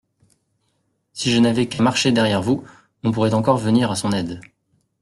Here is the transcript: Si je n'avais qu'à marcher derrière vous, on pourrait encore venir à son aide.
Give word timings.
Si 1.13 1.29
je 1.31 1.39
n'avais 1.39 1.67
qu'à 1.67 1.83
marcher 1.83 2.11
derrière 2.11 2.41
vous, 2.41 2.63
on 3.03 3.11
pourrait 3.11 3.35
encore 3.35 3.57
venir 3.59 3.91
à 3.91 3.95
son 3.95 4.11
aide. 4.13 4.41